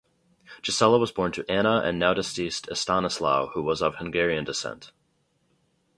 [0.63, 4.91] Gisela was born to Ana and now deceased Estanislao, who was of Hungarian descent.